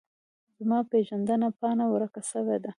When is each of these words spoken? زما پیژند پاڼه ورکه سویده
زما 0.59 0.79
پیژند 0.91 1.29
پاڼه 1.59 1.85
ورکه 1.93 2.21
سویده 2.29 2.69